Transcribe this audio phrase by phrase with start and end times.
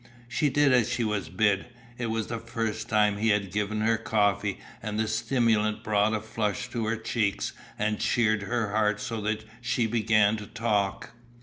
[0.27, 1.67] She did as she was bid.
[1.99, 6.19] It was the first time he had given her coffee and the stimulant brought a
[6.21, 11.11] flush to her cheeks and cheered her heart so that she began to talk.